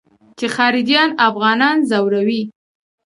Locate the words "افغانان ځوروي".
1.27-2.41